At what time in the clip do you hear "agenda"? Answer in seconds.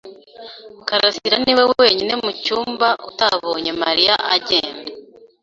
4.35-4.89